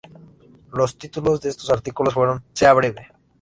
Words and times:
Los 0.73 0.97
títulos 0.97 1.41
de 1.41 1.49
estos 1.49 1.69
artículos 1.69 2.15
fueron 2.15 2.43
"¡Sea 2.53 2.73
breve! 2.73 3.09